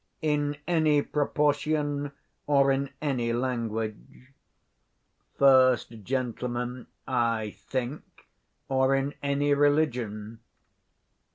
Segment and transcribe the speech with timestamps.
[0.23, 2.11] _In any proportion
[2.47, 4.33] or in any language.
[5.37, 6.39] First Gent.
[7.07, 8.27] I think,
[8.67, 10.39] or in any religion.